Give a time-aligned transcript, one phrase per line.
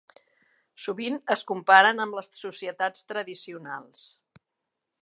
[0.85, 4.03] Sovint es comparen amb les societats tradicionals.